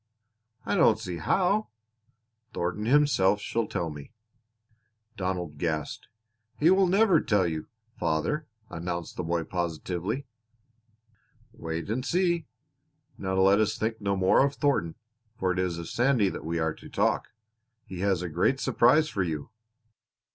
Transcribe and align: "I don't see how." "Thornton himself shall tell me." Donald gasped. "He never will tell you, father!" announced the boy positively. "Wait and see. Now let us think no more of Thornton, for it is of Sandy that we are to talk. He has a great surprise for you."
"I 0.65 0.73
don't 0.75 0.97
see 0.97 1.17
how." 1.17 1.67
"Thornton 2.55 2.85
himself 2.87 3.39
shall 3.39 3.67
tell 3.67 3.91
me." 3.91 4.11
Donald 5.15 5.59
gasped. 5.59 6.07
"He 6.57 6.71
never 6.71 7.13
will 7.19 7.23
tell 7.23 7.45
you, 7.45 7.67
father!" 7.99 8.47
announced 8.71 9.15
the 9.15 9.23
boy 9.23 9.43
positively. 9.43 10.25
"Wait 11.53 11.87
and 11.91 12.03
see. 12.03 12.47
Now 13.19 13.35
let 13.35 13.59
us 13.59 13.77
think 13.77 14.01
no 14.01 14.15
more 14.15 14.43
of 14.43 14.55
Thornton, 14.55 14.95
for 15.37 15.51
it 15.51 15.59
is 15.59 15.77
of 15.77 15.87
Sandy 15.87 16.29
that 16.29 16.45
we 16.45 16.57
are 16.57 16.73
to 16.73 16.89
talk. 16.89 17.27
He 17.85 17.99
has 17.99 18.23
a 18.23 18.27
great 18.27 18.59
surprise 18.59 19.07
for 19.07 19.21
you." 19.21 19.51